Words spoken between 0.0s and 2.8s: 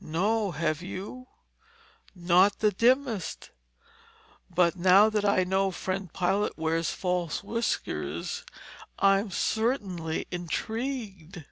"No—have you?" "Not the